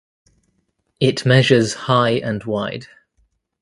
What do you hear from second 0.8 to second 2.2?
It measures high